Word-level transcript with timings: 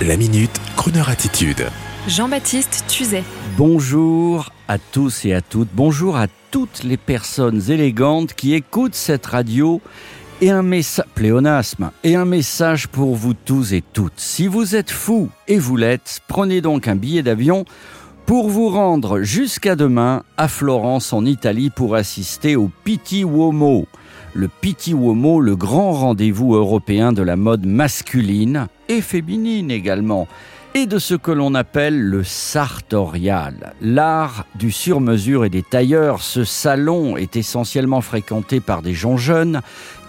La 0.00 0.16
minute, 0.16 0.50
Kroneur 0.76 1.10
attitude. 1.10 1.66
Jean-Baptiste 2.08 2.84
Tuzet. 2.88 3.22
Bonjour 3.56 4.50
à 4.66 4.78
tous 4.78 5.24
et 5.26 5.32
à 5.32 5.40
toutes. 5.40 5.68
Bonjour 5.72 6.16
à 6.16 6.26
toutes 6.50 6.82
les 6.82 6.96
personnes 6.96 7.70
élégantes 7.70 8.34
qui 8.34 8.54
écoutent 8.54 8.96
cette 8.96 9.26
radio 9.26 9.80
et 10.40 10.50
un 10.50 10.62
message, 10.62 11.04
pléonasme, 11.14 11.92
et 12.02 12.16
un 12.16 12.24
message 12.24 12.88
pour 12.88 13.14
vous 13.14 13.34
tous 13.34 13.74
et 13.74 13.84
toutes. 13.92 14.18
Si 14.18 14.48
vous 14.48 14.74
êtes 14.74 14.90
fou 14.90 15.28
et 15.46 15.58
vous 15.58 15.76
l'êtes, 15.76 16.20
prenez 16.26 16.60
donc 16.60 16.88
un 16.88 16.96
billet 16.96 17.22
d'avion 17.22 17.64
pour 18.26 18.48
vous 18.48 18.70
rendre 18.70 19.20
jusqu'à 19.20 19.76
demain 19.76 20.24
à 20.36 20.48
Florence 20.48 21.12
en 21.12 21.24
Italie 21.24 21.70
pour 21.70 21.94
assister 21.94 22.56
au 22.56 22.70
Pitti 22.82 23.20
Uomo. 23.20 23.86
Le 24.34 24.48
Pitti 24.48 24.92
Uomo, 24.92 25.40
le 25.40 25.56
grand 25.56 25.92
rendez-vous 25.92 26.54
européen 26.54 27.12
de 27.12 27.22
la 27.22 27.36
mode 27.36 27.66
masculine 27.66 28.68
et 28.88 29.02
féminine 29.02 29.70
également 29.70 30.26
et 30.74 30.86
de 30.86 30.98
ce 30.98 31.14
que 31.14 31.30
l'on 31.30 31.54
appelle 31.54 32.00
le 32.00 32.24
sartorial, 32.24 33.74
l'art 33.82 34.46
du 34.54 34.70
sur-mesure 34.70 35.44
et 35.44 35.50
des 35.50 35.62
tailleurs. 35.62 36.22
Ce 36.22 36.44
salon 36.44 37.18
est 37.18 37.36
essentiellement 37.36 38.00
fréquenté 38.00 38.60
par 38.60 38.80
des 38.80 38.94
gens 38.94 39.18
jeunes 39.18 39.60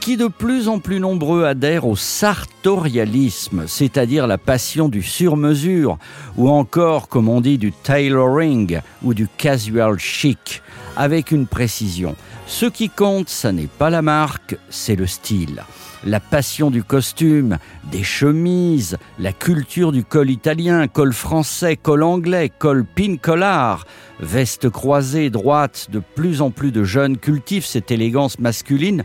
qui 0.03 0.17
de 0.17 0.27
plus 0.27 0.67
en 0.67 0.80
plus 0.80 0.99
nombreux 0.99 1.45
adhèrent 1.45 1.88
au 1.88 1.95
sartorialisme, 1.95 3.63
c'est-à-dire 3.67 4.27
la 4.27 4.38
passion 4.38 4.89
du 4.89 5.02
sur-mesure, 5.02 5.98
ou 6.35 6.49
encore, 6.49 7.07
comme 7.07 7.29
on 7.29 7.39
dit, 7.39 7.57
du 7.57 7.71
tailoring 7.71 8.81
ou 9.02 9.13
du 9.13 9.29
casual 9.29 9.98
chic, 9.98 10.62
avec 10.98 11.31
une 11.31 11.48
précision. 11.48 12.17
Ce 12.48 12.66
qui 12.66 12.89
compte, 12.89 13.29
ça 13.29 13.53
n'est 13.53 13.67
pas 13.67 13.89
la 13.89 14.02
marque, 14.02 14.57
c'est 14.70 14.98
le 14.98 15.07
style 15.07 15.63
la 16.05 16.20
passion 16.20 16.70
du 16.70 16.84
costume, 16.84 17.57
des 17.91 18.04
chemises, 18.04 18.98
la 19.20 19.31
culture 19.31 19.91
du 19.91 20.04
col 20.04 20.29
italien, 20.29 20.88
col 20.88 21.13
français, 21.13 21.77
col 21.77 22.04
anglais, 22.04 22.51
col 22.57 22.84
pin 22.84 23.15
collar, 23.18 23.85
veste 24.20 24.70
croisée, 24.70 25.29
droite, 25.29 25.87
de 25.91 25.99
plus 25.99 26.41
en 26.41 26.51
plus 26.51 26.71
de 26.71 26.84
jeunes 26.84 27.18
cultivent 27.18 27.65
cette 27.65 27.91
élégance 27.91 28.40
masculine, 28.40 29.04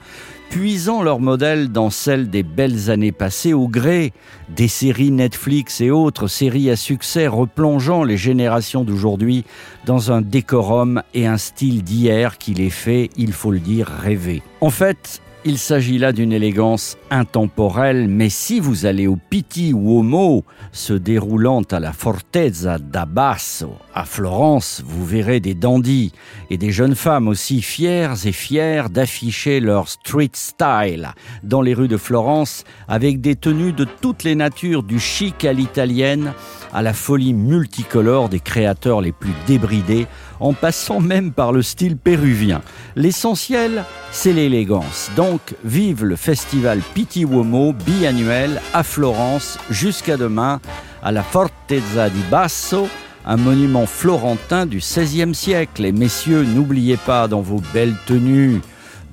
puisant 0.50 1.02
leur 1.02 1.20
modèle 1.20 1.70
dans 1.70 1.91
celle 1.91 2.30
des 2.30 2.42
belles 2.42 2.91
années 2.91 3.12
passées 3.12 3.52
au 3.52 3.68
gré 3.68 4.12
des 4.48 4.68
séries 4.68 5.10
Netflix 5.10 5.80
et 5.80 5.91
autres 5.91 6.27
séries 6.27 6.70
à 6.70 6.77
succès 6.77 7.27
replongeant 7.27 8.04
les 8.04 8.16
générations 8.16 8.84
d'aujourd'hui 8.84 9.44
dans 9.86 10.12
un 10.12 10.20
décorum 10.20 11.02
et 11.14 11.26
un 11.26 11.38
style 11.38 11.82
d'hier 11.82 12.38
qui 12.38 12.54
les 12.54 12.70
fait, 12.70 13.10
il 13.16 13.32
faut 13.32 13.50
le 13.50 13.60
dire, 13.60 13.88
rêver. 13.88 14.42
En 14.60 14.70
fait, 14.70 15.20
il 15.48 15.56
s'agit 15.56 15.96
là 15.96 16.12
d'une 16.12 16.34
élégance 16.34 16.98
intemporelle, 17.10 18.06
mais 18.06 18.28
si 18.28 18.60
vous 18.60 18.84
allez 18.84 19.06
au 19.06 19.16
Pitti 19.16 19.70
Uomo, 19.70 20.44
se 20.72 20.92
déroulant 20.92 21.62
à 21.70 21.80
la 21.80 21.94
Fortezza 21.94 22.77
d'Abasso, 22.78 23.72
à 23.94 24.04
Florence, 24.04 24.82
vous 24.84 25.06
verrez 25.06 25.41
des 25.41 25.54
dandys 25.54 26.12
et 26.50 26.58
des 26.58 26.70
jeunes 26.70 26.94
femmes 26.94 27.28
aussi 27.28 27.62
fières 27.62 28.26
et 28.26 28.32
fières 28.32 28.91
d'afficher 28.91 29.60
leur 29.60 29.88
street 29.88 30.32
style 30.34 31.08
dans 31.42 31.62
les 31.62 31.72
rues 31.72 31.88
de 31.88 31.96
Florence 31.96 32.64
avec 32.86 33.22
des 33.22 33.34
tenues 33.34 33.72
de 33.72 33.86
toutes 34.02 34.24
les 34.24 34.34
natures, 34.34 34.82
du 34.82 35.00
chic 35.00 35.46
à 35.46 35.54
l'italienne, 35.54 36.34
à 36.74 36.82
la 36.82 36.92
folie 36.92 37.32
multicolore 37.32 38.28
des 38.28 38.41
créateurs 38.41 39.00
les 39.00 39.12
plus 39.12 39.32
débridés, 39.46 40.06
en 40.41 40.53
passant 40.53 41.00
même 41.00 41.33
par 41.33 41.53
le 41.53 41.62
style 41.62 41.97
péruvien. 41.97 42.62
L'essentiel, 42.97 43.84
c'est 44.11 44.33
l'élégance. 44.33 45.11
Donc, 45.17 45.41
vive 45.64 46.05
le 46.05 46.17
festival 46.17 46.81
Pitti 46.94 47.22
Uomo 47.22 47.72
biannuel 47.72 48.61
à 48.72 48.83
Florence 48.83 49.59
jusqu'à 49.70 50.16
demain 50.16 50.61
à 51.03 51.12
la 51.12 51.22
Fortezza 51.22 52.09
di 52.11 52.22
Basso, 52.31 52.89
un 53.27 53.36
monument 53.36 53.86
florentin 53.86 54.66
du 54.66 54.78
XVIe 54.78 55.34
siècle. 55.34 55.84
Et 55.84 55.92
messieurs, 55.92 56.44
n'oubliez 56.44 56.97
pas 56.97 57.28
dans 57.28 57.41
vos 57.41 57.62
belles 57.72 57.97
tenues 58.06 58.60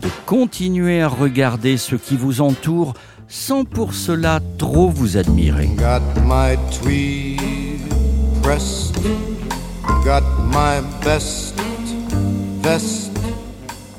de 0.02 0.09
continuer 0.25 1.02
à 1.02 1.08
regarder 1.08 1.78
ce 1.78 1.96
qui 1.96 2.18
vous 2.18 2.41
entoure 2.41 2.94
sans 3.28 3.64
pour 3.66 3.94
cela 3.94 4.40
trop 4.58 4.90
vous 4.90 5.18
admirer. 5.18 5.69
Got 10.05 10.21
my 10.38 10.81
best 11.03 11.55
vest, 12.61 13.11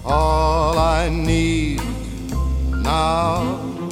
all 0.04 0.78
I 0.78 1.08
need 1.08 1.82
now 2.70 3.90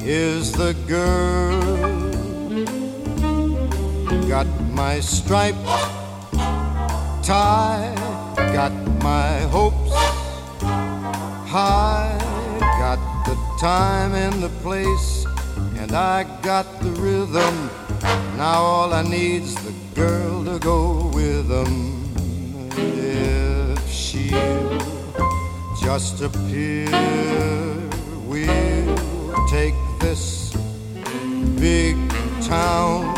is 0.00 0.52
the 0.52 0.74
girl. 0.86 1.60
Got 4.28 4.46
my 4.70 5.00
striped 5.00 5.66
tie, 7.26 7.92
got 8.54 8.72
my 9.02 9.40
hopes 9.50 9.90
high, 11.50 12.16
got 12.78 13.00
the 13.26 13.34
time 13.60 14.14
and 14.14 14.40
the 14.40 14.50
place, 14.62 15.26
and 15.78 15.90
I 15.90 16.22
got 16.42 16.66
the 16.80 16.92
rhythm. 16.92 17.70
Now 18.36 18.62
all 18.62 18.92
I 18.92 19.02
need's 19.02 19.54
the 19.64 19.72
girl 19.94 20.44
to 20.44 20.58
go 20.58 21.10
with 21.14 21.48
them. 21.48 22.04
If 22.76 23.90
she'll 23.90 24.78
just 25.80 26.20
appear, 26.20 26.86
we'll 28.26 29.46
take 29.48 29.74
this 30.00 30.52
big 31.58 31.96
town 32.42 33.14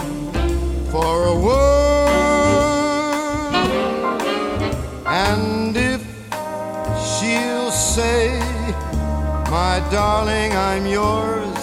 for 0.93 1.27
a 1.27 1.34
whirl. 1.34 2.09
And 5.05 5.77
if 5.77 6.01
she'll 7.11 7.73
say, 7.73 8.39
My 9.51 9.84
darling, 9.91 10.53
I'm 10.53 10.87
yours, 10.87 11.58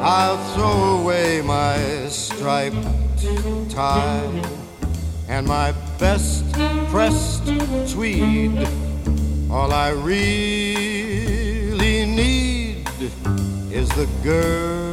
I'll 0.00 0.38
throw 0.54 1.00
away 1.00 1.42
my 1.42 1.76
striped 2.08 2.76
tie 3.68 4.42
and 5.28 5.46
my 5.46 5.72
best 5.98 6.44
pressed 6.88 7.44
tweed. 7.92 8.56
All 9.50 9.72
I 9.72 9.90
really 9.90 10.16
need 12.06 12.88
is 13.72 13.88
the 13.90 14.06
girl. 14.22 14.87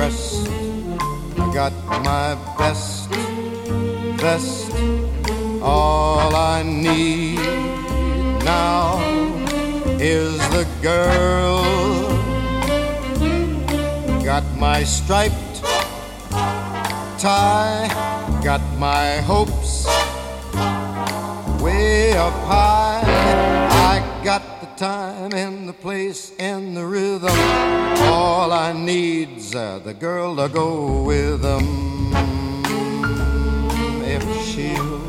Pressed. 0.00 0.48
I 1.36 1.52
got 1.52 1.74
my 2.10 2.28
best 2.56 3.10
vest. 4.22 4.72
All 5.60 6.34
I 6.34 6.62
need 6.62 7.36
now 8.42 8.96
is 10.00 10.38
the 10.56 10.64
girl. 10.80 11.60
Got 14.24 14.44
my 14.56 14.84
striped 14.84 15.56
tie, 17.20 17.88
got 18.42 18.62
my 18.78 19.20
hopes 19.30 19.84
way 21.60 22.16
up 22.16 22.36
high. 22.48 22.89
Got 24.22 24.60
the 24.60 24.66
time 24.76 25.32
and 25.32 25.66
the 25.66 25.72
place 25.72 26.32
and 26.38 26.76
the 26.76 26.84
rhythm. 26.84 27.30
All 28.04 28.52
I 28.52 28.74
need's 28.74 29.54
uh, 29.54 29.78
the 29.78 29.94
girl 29.94 30.36
to 30.36 30.48
go 30.48 31.02
with 31.02 31.40
them. 31.40 32.12
If 34.04 34.22
she'll 34.44 35.00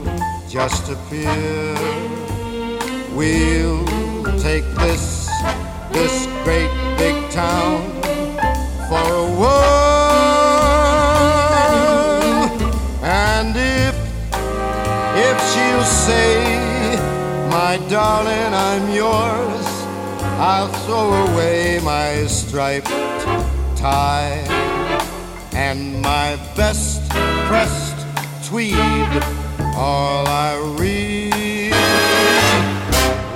just 0.47 0.89
appear, 0.89 1.75
we'll 3.13 3.85
take 4.39 4.63
this 4.79 5.27
this 5.91 6.25
great 6.45 6.71
big 6.97 7.29
town 7.31 7.91
for 8.87 9.07
a 9.13 9.27
whirl. 9.39 9.81
And 13.03 13.55
if 13.57 13.95
if 15.17 15.37
she'll 15.51 15.83
say, 15.83 17.10
My 17.51 17.75
darling, 17.89 18.53
I'm 18.53 18.89
yours, 18.95 19.65
I'll 20.39 20.69
throw 20.85 21.11
away 21.33 21.81
my 21.83 22.25
striped 22.27 22.87
tie 23.75 24.39
and 25.51 26.01
my 26.01 26.37
best 26.55 27.09
pressed 27.49 28.07
tweed. 28.47 29.11
All 29.75 30.25
I 30.27 30.55
really, 30.79 31.73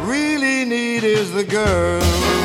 really 0.10 0.64
need 0.64 1.04
is 1.04 1.34
the 1.34 1.44
girl. 1.44 2.45